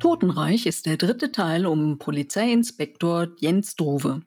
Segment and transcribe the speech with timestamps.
[0.00, 4.22] Totenreich ist der dritte Teil um Polizeiinspektor Jens Drove.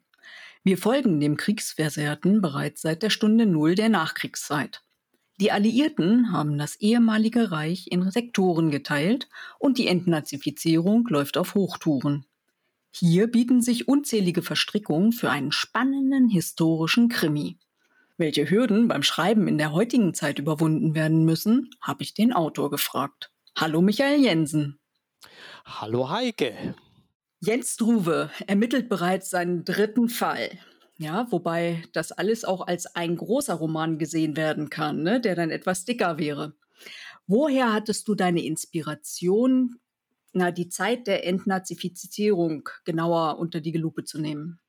[0.62, 4.84] Wir folgen dem Kriegsversehrten bereits seit der Stunde Null der Nachkriegszeit.
[5.40, 12.24] Die Alliierten haben das ehemalige Reich in Sektoren geteilt und die Entnazifizierung läuft auf Hochtouren.
[12.92, 17.58] Hier bieten sich unzählige Verstrickungen für einen spannenden historischen Krimi.
[18.16, 22.70] Welche Hürden beim Schreiben in der heutigen Zeit überwunden werden müssen, habe ich den Autor
[22.70, 23.32] gefragt.
[23.56, 24.78] Hallo Michael Jensen.
[25.64, 26.74] Hallo Heike.
[27.40, 30.50] Jens Struve ermittelt bereits seinen dritten Fall.
[30.98, 35.50] Ja, wobei das alles auch als ein großer Roman gesehen werden kann, ne, der dann
[35.50, 36.54] etwas dicker wäre.
[37.26, 39.76] Woher hattest du deine Inspiration,
[40.32, 44.60] na, die Zeit der Entnazifizierung genauer unter die Lupe zu nehmen?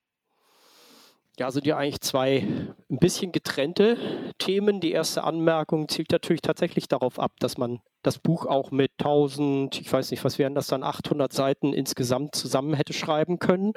[1.38, 2.48] Ja, sind ja eigentlich zwei
[2.90, 3.98] ein bisschen getrennte
[4.38, 4.80] Themen.
[4.80, 9.82] Die erste Anmerkung zielt natürlich tatsächlich darauf ab, dass man das Buch auch mit 1000,
[9.82, 13.74] ich weiß nicht, was wären das dann, 800 Seiten insgesamt zusammen hätte schreiben können.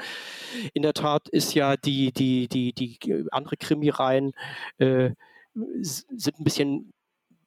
[0.72, 4.32] In der Tat ist ja die, die, die, die andere Krimireihen
[4.78, 5.10] äh,
[5.54, 6.92] sind ein bisschen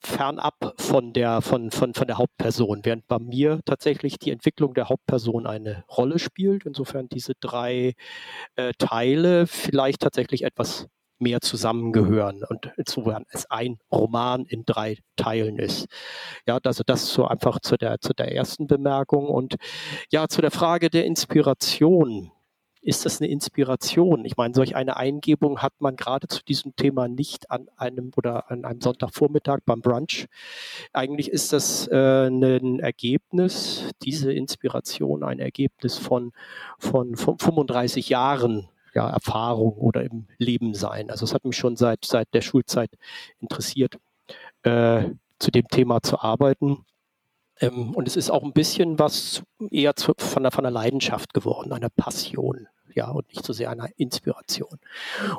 [0.02, 4.90] fernab von der, von, von, von der Hauptperson, während bei mir tatsächlich die Entwicklung der
[4.90, 6.66] Hauptperson eine Rolle spielt.
[6.66, 7.94] Insofern diese drei
[8.56, 10.88] äh, Teile vielleicht tatsächlich etwas
[11.22, 15.86] mehr zusammengehören und insofern es ein Roman in drei Teilen ist.
[16.48, 19.56] Ja, also das so einfach zu der, zu der ersten Bemerkung und
[20.12, 22.32] ja, zu der Frage der Inspiration
[22.82, 24.26] ist das eine Inspiration?
[24.26, 28.50] Ich meine, solch eine Eingebung hat man gerade zu diesem Thema nicht an einem oder
[28.50, 30.28] an einem Sonntagvormittag beim Brunch.
[30.92, 36.32] Eigentlich ist das äh, ein Ergebnis, diese Inspiration, ein Ergebnis von,
[36.80, 41.10] von, von 35 Jahren ja, Erfahrung oder im Leben sein.
[41.10, 42.92] Also es hat mich schon seit, seit der Schulzeit
[43.40, 43.98] interessiert,
[44.64, 45.06] äh,
[45.40, 46.86] zu dem Thema zu arbeiten.
[47.62, 51.34] Ähm, und es ist auch ein bisschen was eher zu, von, der, von der Leidenschaft
[51.34, 54.80] geworden, einer Passion, ja, und nicht so sehr einer Inspiration.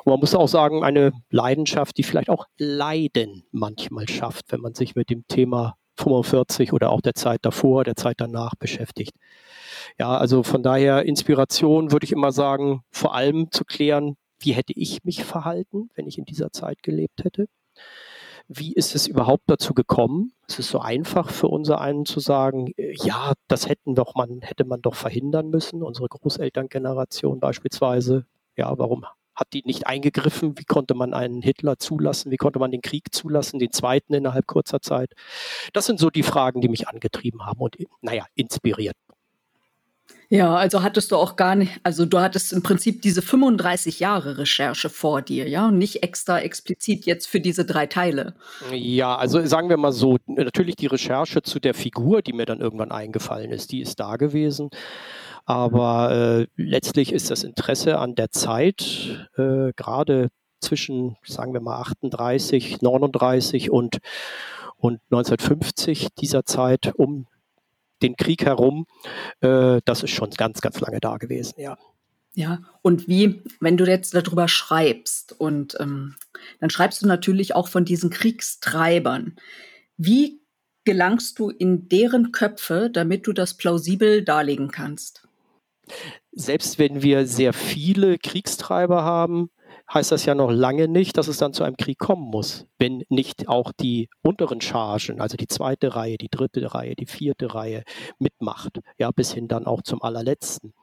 [0.03, 4.73] Und man muss auch sagen, eine Leidenschaft, die vielleicht auch Leiden manchmal schafft, wenn man
[4.73, 9.11] sich mit dem Thema 45 oder auch der Zeit davor, der Zeit danach beschäftigt.
[9.99, 14.73] Ja, also von daher Inspiration würde ich immer sagen, vor allem zu klären, wie hätte
[14.73, 17.47] ich mich verhalten, wenn ich in dieser Zeit gelebt hätte
[18.47, 20.33] wie ist es überhaupt dazu gekommen?
[20.47, 24.41] Es ist so einfach für unser einen zu sagen, äh, ja, das hätten doch man,
[24.41, 25.83] hätte man doch verhindern müssen.
[25.83, 28.25] Unsere Großelterngeneration beispielsweise.
[28.55, 29.05] Ja, warum
[29.35, 30.57] hat die nicht eingegriffen?
[30.57, 32.31] Wie konnte man einen Hitler zulassen?
[32.31, 35.13] Wie konnte man den Krieg zulassen, den zweiten innerhalb kurzer Zeit?
[35.73, 38.95] Das sind so die Fragen, die mich angetrieben haben und, naja, inspiriert.
[40.29, 44.39] Ja, also hattest du auch gar nicht, also du hattest im Prinzip diese 35 Jahre
[44.39, 48.33] Recherche vor dir, ja, und nicht extra explizit jetzt für diese drei Teile.
[48.71, 52.61] Ja, also sagen wir mal so, natürlich die Recherche zu der Figur, die mir dann
[52.61, 54.71] irgendwann eingefallen ist, die ist da gewesen.
[55.45, 60.29] Aber äh, letztlich ist das Interesse an der Zeit, äh, gerade
[60.61, 63.99] zwischen, sagen wir mal, 38, 39 und,
[64.77, 67.27] und 1950 dieser Zeit um
[68.03, 68.85] den Krieg herum,
[69.41, 71.77] äh, das ist schon ganz, ganz lange da gewesen, ja.
[72.35, 76.15] Ja, und wie, wenn du jetzt darüber schreibst und ähm,
[76.59, 79.35] dann schreibst du natürlich auch von diesen Kriegstreibern.
[79.97, 80.41] Wie
[80.83, 85.27] gelangst du in deren Köpfe, damit du das plausibel darlegen kannst?
[86.31, 89.51] Selbst wenn wir sehr viele Kriegstreiber haben,
[89.93, 93.03] heißt das ja noch lange nicht, dass es dann zu einem Krieg kommen muss, wenn
[93.09, 97.83] nicht auch die unteren Chargen, also die zweite Reihe, die dritte Reihe, die vierte Reihe
[98.19, 100.73] mitmacht, ja, bis hin dann auch zum allerletzten.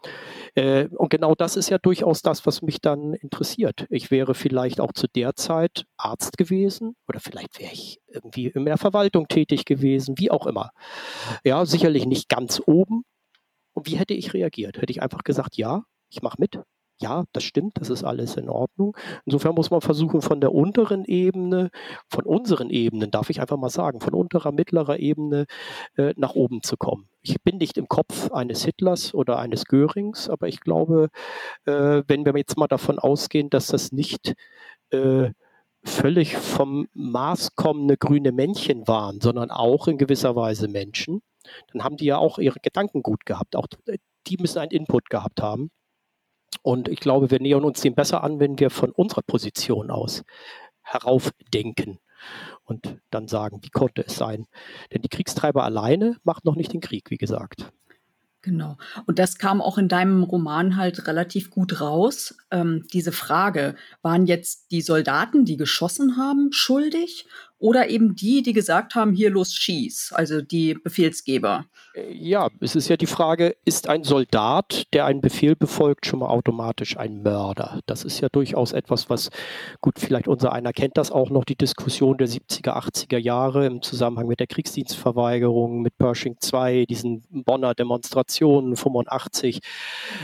[0.54, 3.86] Äh, und genau das ist ja durchaus das, was mich dann interessiert.
[3.90, 8.64] Ich wäre vielleicht auch zu der Zeit Arzt gewesen oder vielleicht wäre ich irgendwie in
[8.64, 10.70] der Verwaltung tätig gewesen, wie auch immer.
[11.44, 13.02] Ja, sicherlich nicht ganz oben.
[13.72, 14.80] Und wie hätte ich reagiert?
[14.80, 16.58] Hätte ich einfach gesagt, ja, ich mache mit,
[17.00, 18.96] ja, das stimmt, das ist alles in Ordnung.
[19.24, 21.70] Insofern muss man versuchen, von der unteren Ebene,
[22.08, 25.46] von unseren Ebenen, darf ich einfach mal sagen, von unterer, mittlerer Ebene
[25.96, 27.08] äh, nach oben zu kommen.
[27.22, 31.08] Ich bin nicht im Kopf eines Hitlers oder eines Görings, aber ich glaube,
[31.64, 34.34] äh, wenn wir jetzt mal davon ausgehen, dass das nicht
[34.90, 35.30] äh,
[35.82, 41.22] völlig vom Mars kommende grüne Männchen waren, sondern auch in gewisser Weise Menschen,
[41.72, 43.56] dann haben die ja auch ihre Gedanken gut gehabt.
[43.56, 45.70] Auch äh, die müssen einen Input gehabt haben.
[46.62, 50.24] Und ich glaube, wir nähern uns dem besser an, wenn wir von unserer Position aus
[50.82, 51.98] heraufdenken
[52.64, 54.46] und dann sagen, wie konnte es sein?
[54.92, 57.72] Denn die Kriegstreiber alleine macht noch nicht den Krieg, wie gesagt.
[58.42, 58.78] Genau.
[59.06, 62.38] Und das kam auch in deinem Roman halt relativ gut raus.
[62.50, 67.26] Ähm, diese Frage, waren jetzt die Soldaten, die geschossen haben, schuldig
[67.60, 71.66] oder eben die, die gesagt haben, hier los schieß, also die Befehlsgeber?
[71.94, 76.20] Äh, ja, es ist ja die Frage, ist ein Soldat, der einen Befehl befolgt, schon
[76.20, 77.80] mal automatisch ein Mörder?
[77.84, 79.28] Das ist ja durchaus etwas, was,
[79.82, 83.82] gut, vielleicht unser einer kennt das auch noch, die Diskussion der 70er, 80er Jahre im
[83.82, 89.60] Zusammenhang mit der Kriegsdienstverweigerung, mit Pershing II, diesen Bonner Demonstrationen 85.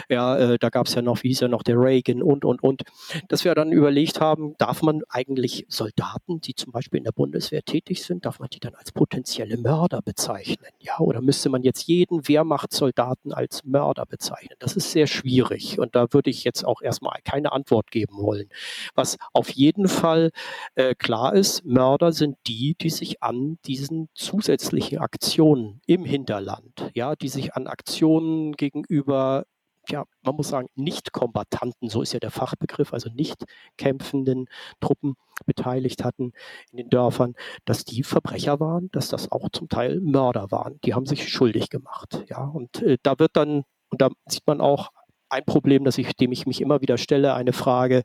[0.08, 2.62] Ja, äh, da gab es ja noch, wie hieß ja noch, der Reagan und, und,
[2.62, 2.82] und.
[3.28, 7.62] Dass wir dann überlegt haben, darf man eigentlich Soldaten, die zum Beispiel in der Bundeswehr
[7.62, 10.68] tätig sind, darf man die dann als potenzielle Mörder bezeichnen?
[10.78, 14.56] Ja, oder müsste man jetzt jeden Wehrmachtssoldaten als Mörder bezeichnen?
[14.60, 18.48] Das ist sehr schwierig und da würde ich jetzt auch erstmal keine Antwort geben wollen.
[18.94, 20.30] Was auf jeden Fall
[20.76, 27.16] äh, klar ist, Mörder sind die, die sich an diesen zusätzlichen Aktionen im Hinterland, ja,
[27.16, 29.44] die sich an Aktionen gegenüber
[29.88, 33.44] ja, man muss sagen, Nicht-Kombatanten, so ist ja der Fachbegriff, also nicht
[33.76, 34.48] kämpfenden
[34.80, 36.32] Truppen beteiligt hatten
[36.70, 37.34] in den Dörfern,
[37.64, 40.80] dass die Verbrecher waren, dass das auch zum Teil Mörder waren.
[40.84, 42.24] Die haben sich schuldig gemacht.
[42.28, 44.90] Ja, und äh, da wird dann, und da sieht man auch
[45.28, 48.02] ein Problem, das ich, dem ich mich immer wieder stelle, eine Frage,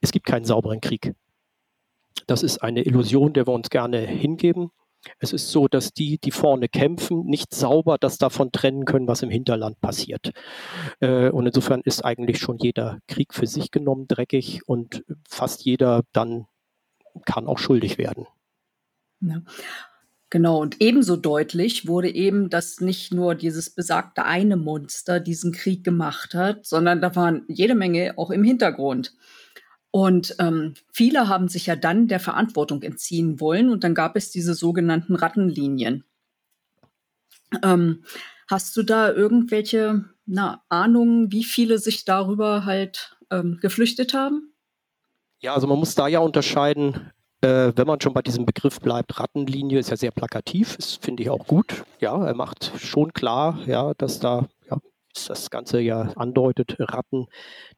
[0.00, 1.14] es gibt keinen sauberen Krieg.
[2.26, 4.70] Das ist eine Illusion, der wir uns gerne hingeben.
[5.18, 9.22] Es ist so, dass die, die vorne kämpfen, nicht sauber das davon trennen können, was
[9.22, 10.32] im Hinterland passiert.
[11.00, 16.02] Äh, und insofern ist eigentlich schon jeder Krieg für sich genommen dreckig und fast jeder
[16.12, 16.46] dann
[17.24, 18.26] kann auch schuldig werden.
[19.20, 19.42] Ja.
[20.30, 25.84] Genau, und ebenso deutlich wurde eben, dass nicht nur dieses besagte eine Monster diesen Krieg
[25.84, 29.14] gemacht hat, sondern da waren jede Menge auch im Hintergrund.
[29.90, 34.30] Und ähm, viele haben sich ja dann der Verantwortung entziehen wollen und dann gab es
[34.30, 36.04] diese sogenannten Rattenlinien.
[37.62, 38.04] Ähm,
[38.48, 44.52] hast du da irgendwelche na, Ahnungen, wie viele sich darüber halt ähm, geflüchtet haben?
[45.40, 49.18] Ja, also man muss da ja unterscheiden, äh, wenn man schon bei diesem Begriff bleibt,
[49.18, 51.84] Rattenlinie ist ja sehr plakativ, das finde ich auch gut.
[52.00, 54.48] Ja, er macht schon klar, ja, dass da
[55.12, 57.26] das Ganze ja andeutet, Ratten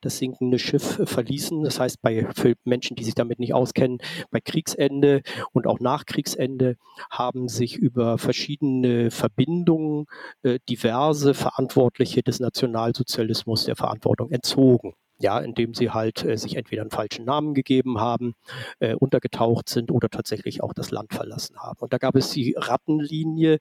[0.01, 1.63] das sinkende Schiff verließen.
[1.63, 3.99] Das heißt, bei für Menschen, die sich damit nicht auskennen,
[4.31, 5.23] bei Kriegsende
[5.53, 6.77] und auch nach Kriegsende
[7.11, 10.07] haben sich über verschiedene Verbindungen
[10.43, 16.83] äh, diverse Verantwortliche des Nationalsozialismus der Verantwortung entzogen ja, indem sie halt äh, sich entweder
[16.83, 18.35] einen falschen Namen gegeben haben,
[18.79, 21.79] äh, untergetaucht sind oder tatsächlich auch das Land verlassen haben.
[21.81, 23.59] Und da gab es die Rattenlinie,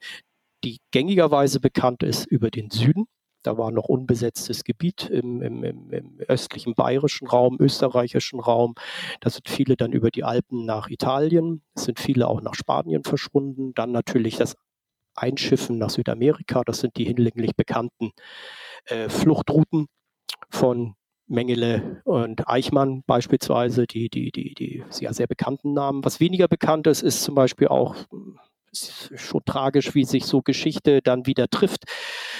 [0.63, 3.07] die gängigerweise bekannt ist über den Süden.
[3.43, 8.75] Da war noch unbesetztes Gebiet im, im, im, östlichen bayerischen Raum, österreichischen Raum.
[9.21, 13.03] Da sind viele dann über die Alpen nach Italien, es sind viele auch nach Spanien
[13.03, 13.73] verschwunden.
[13.73, 14.55] Dann natürlich das
[15.15, 18.11] Einschiffen nach Südamerika, das sind die hinlänglich bekannten
[18.85, 19.87] äh, Fluchtrouten
[20.49, 20.95] von
[21.29, 26.03] Mengele und Eichmann beispielsweise, die, die, die, die ja sehr bekannten Namen.
[26.03, 27.95] Was weniger bekannt ist, ist zum Beispiel auch
[28.81, 31.83] ist schon tragisch, wie sich so Geschichte dann wieder trifft,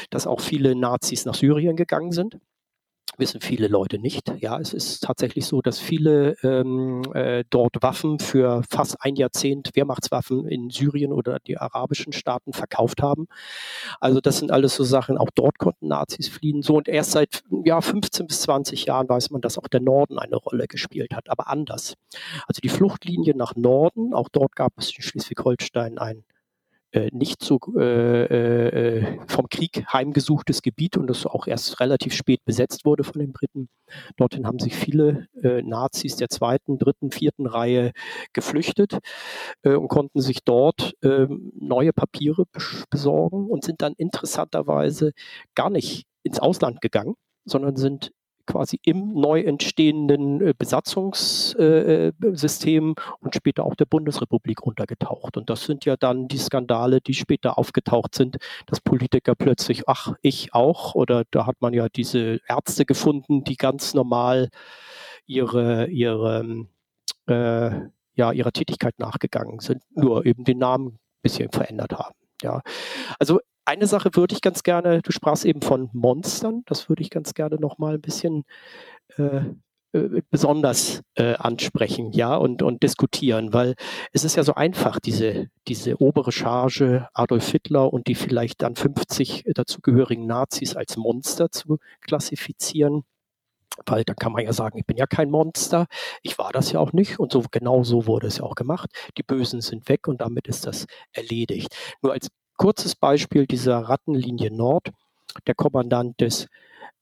[0.09, 2.39] dass auch viele Nazis nach Syrien gegangen sind
[3.19, 4.33] wissen viele Leute nicht.
[4.39, 9.71] Ja, es ist tatsächlich so, dass viele ähm, äh, dort Waffen für fast ein Jahrzehnt
[9.75, 13.27] Wehrmachtswaffen in Syrien oder die arabischen Staaten verkauft haben.
[13.99, 15.17] Also das sind alles so Sachen.
[15.17, 16.61] Auch dort konnten Nazis fliehen.
[16.61, 20.17] So und erst seit ja 15 bis 20 Jahren weiß man, dass auch der Norden
[20.17, 21.95] eine Rolle gespielt hat, aber anders.
[22.47, 24.13] Also die Fluchtlinie nach Norden.
[24.13, 26.23] Auch dort gab es in Schleswig-Holstein ein
[27.11, 32.85] nicht so äh, äh, vom Krieg heimgesuchtes Gebiet und das auch erst relativ spät besetzt
[32.85, 33.69] wurde von den Briten.
[34.17, 37.91] Dorthin haben sich viele äh, Nazis der zweiten, dritten, vierten Reihe
[38.33, 38.97] geflüchtet
[39.63, 42.45] äh, und konnten sich dort ähm, neue Papiere
[42.89, 45.11] besorgen und sind dann interessanterweise
[45.55, 47.15] gar nicht ins Ausland gegangen,
[47.45, 48.11] sondern sind
[48.49, 55.37] quasi im neu entstehenden äh, Besatzungssystem und später auch der Bundesrepublik untergetaucht.
[55.37, 60.13] Und das sind ja dann die Skandale, die später aufgetaucht sind, dass Politiker plötzlich, ach,
[60.23, 64.49] ich auch, oder da hat man ja diese Ärzte gefunden, die ganz normal
[65.27, 66.65] ihre, ihre,
[67.27, 67.69] äh,
[68.15, 72.15] ja, ihrer Tätigkeit nachgegangen sind, nur eben den Namen ein bisschen verändert haben.
[72.41, 72.61] Ja,
[73.19, 77.11] also eine Sache würde ich ganz gerne, du sprachst eben von Monstern, das würde ich
[77.11, 78.43] ganz gerne nochmal ein bisschen
[79.17, 79.41] äh,
[79.91, 83.75] äh, besonders äh, ansprechen, ja, und, und diskutieren, weil
[84.11, 88.75] es ist ja so einfach, diese, diese obere Charge Adolf Hitler und die vielleicht dann
[88.75, 93.03] 50 dazugehörigen Nazis als Monster zu klassifizieren.
[93.85, 95.85] Weil dann kann man ja sagen, ich bin ja kein Monster,
[96.23, 98.89] ich war das ja auch nicht und so genau so wurde es ja auch gemacht.
[99.17, 101.75] Die Bösen sind weg und damit ist das erledigt.
[102.01, 104.91] Nur als kurzes Beispiel dieser Rattenlinie Nord.
[105.47, 106.47] Der Kommandant des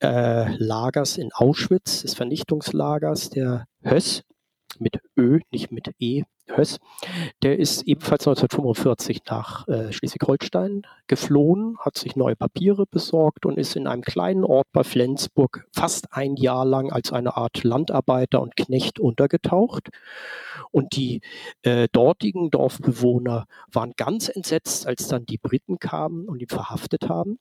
[0.01, 4.23] äh, Lagers in Auschwitz, des Vernichtungslagers, der Höss,
[4.77, 6.23] mit Ö, nicht mit E,
[6.55, 6.79] Höss,
[7.43, 13.75] der ist ebenfalls 1945 nach äh, Schleswig-Holstein geflohen, hat sich neue Papiere besorgt und ist
[13.75, 18.55] in einem kleinen Ort bei Flensburg fast ein Jahr lang als eine Art Landarbeiter und
[18.55, 19.89] Knecht untergetaucht.
[20.71, 21.21] Und die
[21.63, 27.39] äh, dortigen Dorfbewohner waren ganz entsetzt, als dann die Briten kamen und ihn verhaftet haben.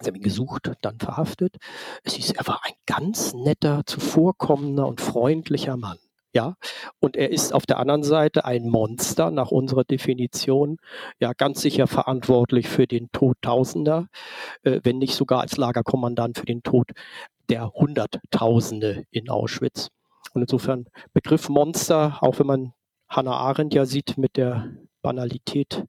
[0.00, 1.56] Sie haben ihn gesucht, dann verhaftet.
[2.04, 5.98] Es hieß, er war ein ganz netter, zuvorkommender und freundlicher Mann.
[6.32, 6.54] Ja,
[7.00, 10.76] und er ist auf der anderen Seite ein Monster nach unserer Definition,
[11.18, 14.06] ja, ganz sicher verantwortlich für den Tod Tausender,
[14.62, 16.92] äh, wenn nicht sogar als Lagerkommandant für den Tod
[17.48, 19.88] der Hunderttausende in Auschwitz.
[20.32, 22.72] Und insofern Begriff Monster, auch wenn man
[23.08, 24.72] Hannah Arendt ja sieht mit der
[25.02, 25.84] Banalität,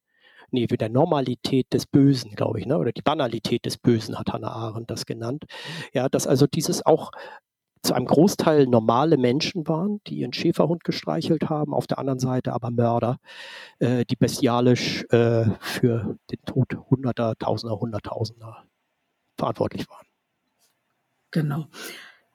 [0.50, 2.80] nee, mit der Normalität des Bösen, glaube ich, ne?
[2.80, 5.46] oder die Banalität des Bösen hat Hannah Arendt das genannt.
[5.94, 7.12] Ja, dass also dieses auch
[7.84, 12.54] zu einem Großteil normale Menschen waren, die ihren Schäferhund gestreichelt haben, auf der anderen Seite
[12.54, 13.18] aber Mörder,
[13.80, 18.66] äh, die bestialisch äh, für den Tod Hunderter, Tausender, Hunderttausender
[19.38, 20.06] verantwortlich waren.
[21.32, 21.68] Genau.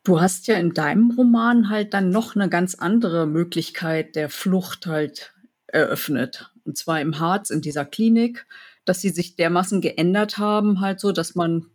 [0.02, 4.86] Du hast ja in deinem Roman halt dann noch eine ganz andere Möglichkeit der Flucht
[4.86, 5.34] halt
[5.66, 6.52] eröffnet.
[6.64, 8.46] Und zwar im Harz, in dieser Klinik,
[8.84, 11.66] dass sie sich dermaßen geändert haben, halt so, dass man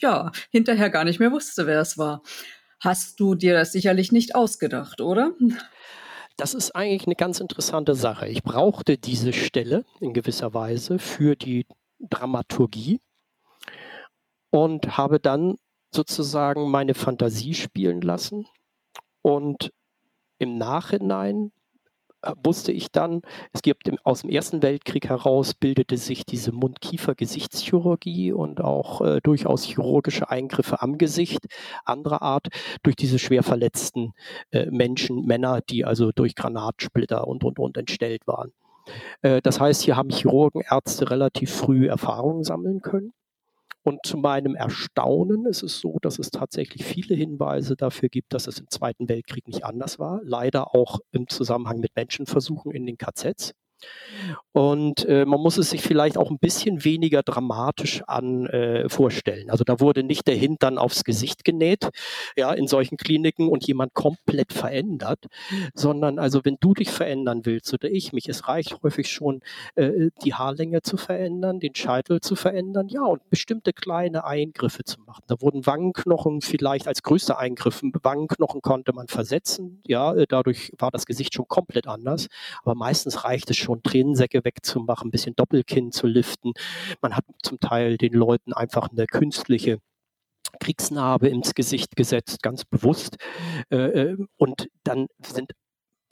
[0.00, 2.22] ja hinterher gar nicht mehr wusste, wer es war
[2.82, 5.32] hast du dir das sicherlich nicht ausgedacht, oder?
[6.36, 8.26] Das ist eigentlich eine ganz interessante Sache.
[8.28, 11.66] Ich brauchte diese Stelle in gewisser Weise für die
[12.00, 13.00] Dramaturgie
[14.50, 15.56] und habe dann
[15.94, 18.46] sozusagen meine Fantasie spielen lassen
[19.22, 19.72] und
[20.38, 21.52] im Nachhinein
[22.42, 28.32] wusste ich dann, es gibt im, aus dem Ersten Weltkrieg heraus bildete sich diese Mund-Kiefer-Gesichtschirurgie
[28.32, 31.46] und auch äh, durchaus chirurgische Eingriffe am Gesicht
[31.84, 32.48] anderer Art
[32.82, 34.12] durch diese schwer verletzten
[34.50, 38.52] äh, Menschen, Männer, die also durch Granatsplitter und und und entstellt waren.
[39.22, 43.12] Äh, das heißt, hier haben Chirurgen, Ärzte relativ früh Erfahrungen sammeln können.
[43.84, 48.46] Und zu meinem Erstaunen ist es so, dass es tatsächlich viele Hinweise dafür gibt, dass
[48.46, 50.20] es im Zweiten Weltkrieg nicht anders war.
[50.22, 53.54] Leider auch im Zusammenhang mit Menschenversuchen in den KZs.
[54.52, 59.50] Und äh, man muss es sich vielleicht auch ein bisschen weniger dramatisch an äh, vorstellen.
[59.50, 61.88] Also da wurde nicht der Hintern aufs Gesicht genäht,
[62.36, 65.26] ja, in solchen Kliniken und jemand komplett verändert,
[65.74, 69.40] sondern also wenn du dich verändern willst oder ich mich, es reicht häufig schon,
[69.74, 75.00] äh, die Haarlänge zu verändern, den Scheitel zu verändern, ja, und bestimmte kleine Eingriffe zu
[75.00, 75.22] machen.
[75.28, 80.90] Da wurden Wangenknochen vielleicht als größter Eingriff, Wangenknochen konnte man versetzen, ja, äh, dadurch war
[80.90, 82.28] das Gesicht schon komplett anders,
[82.62, 86.52] aber meistens reicht es schon, schon Tränensäcke wegzumachen, ein bisschen Doppelkinn zu liften.
[87.00, 89.78] Man hat zum Teil den Leuten einfach eine künstliche
[90.60, 93.16] Kriegsnarbe ins Gesicht gesetzt, ganz bewusst.
[93.70, 95.52] Äh, äh, und dann sind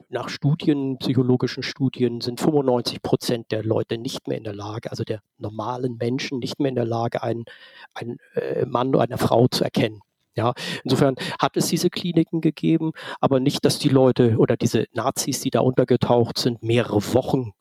[0.08, 5.04] nach Studien, psychologischen Studien, sind 95 Prozent der Leute nicht mehr in der Lage, also
[5.04, 7.44] der normalen Menschen nicht mehr in der Lage, einen,
[7.94, 10.00] einen äh, Mann oder eine Frau zu erkennen.
[10.36, 10.52] Ja,
[10.84, 15.50] insofern hat es diese Kliniken gegeben, aber nicht, dass die Leute oder diese Nazis, die
[15.50, 17.52] da untergetaucht sind, mehrere Wochen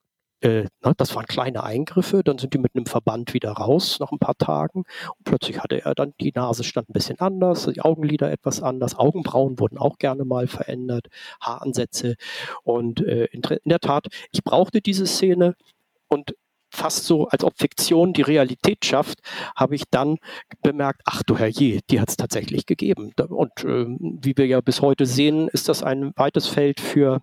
[0.42, 4.12] äh, ne, das waren kleine Eingriffe, dann sind die mit einem Verband wieder raus nach
[4.12, 4.84] ein paar Tagen
[5.18, 8.96] und plötzlich hatte er dann, die Nase stand ein bisschen anders, die Augenlider etwas anders,
[8.96, 11.08] Augenbrauen wurden auch gerne mal verändert,
[11.42, 12.16] Haaransätze
[12.64, 15.56] und äh, in, in der Tat, ich brauchte diese Szene
[16.08, 16.36] und
[16.70, 19.20] fast so, als ob Fiktion die Realität schafft,
[19.56, 20.18] habe ich dann
[20.62, 23.14] bemerkt, ach du Herrje, die hat es tatsächlich gegeben.
[23.28, 27.22] Und äh, wie wir ja bis heute sehen, ist das ein weites Feld für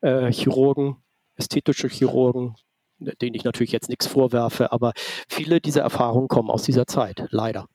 [0.00, 0.96] äh, Chirurgen,
[1.36, 2.54] ästhetische Chirurgen,
[2.98, 4.92] denen ich natürlich jetzt nichts vorwerfe, aber
[5.28, 7.66] viele dieser Erfahrungen kommen aus dieser Zeit, leider.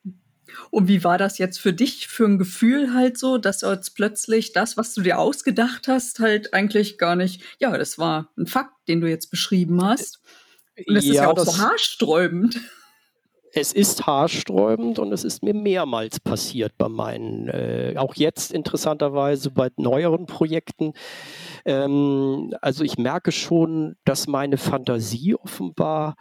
[0.69, 4.53] Und wie war das jetzt für dich für ein Gefühl halt so, dass jetzt plötzlich
[4.53, 8.73] das, was du dir ausgedacht hast, halt eigentlich gar nicht, ja, das war ein Fakt,
[8.87, 10.21] den du jetzt beschrieben hast.
[10.87, 12.59] Und es ja, ist ja auch so haarsträubend.
[13.57, 19.49] Es ist haarsträubend und es ist mir mehrmals passiert bei meinen, äh, auch jetzt interessanterweise
[19.49, 20.91] bei neueren Projekten.
[21.63, 26.17] Ähm, also ich merke schon, dass meine Fantasie offenbar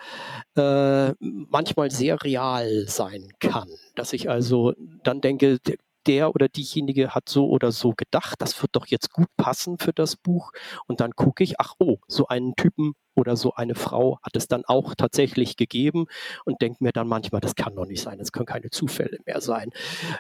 [0.57, 3.69] äh, manchmal sehr real sein kann.
[3.97, 5.59] Dass ich also dann denke,
[6.07, 9.93] der oder diejenige hat so oder so gedacht, das wird doch jetzt gut passen für
[9.93, 10.53] das Buch.
[10.87, 14.49] Und dann gucke ich, ach oh, so einen Typen oder so eine Frau hat es
[14.49, 16.07] dann auch tatsächlich gegeben
[16.45, 19.41] und denke mir dann manchmal, das kann doch nicht sein, das können keine Zufälle mehr
[19.41, 19.71] sein.